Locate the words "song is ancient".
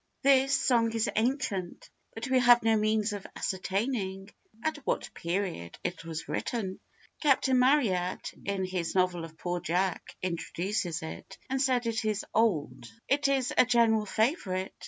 0.59-1.87